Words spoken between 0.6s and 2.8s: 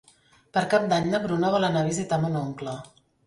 Cap d'Any na Bruna vol anar a visitar mon oncle.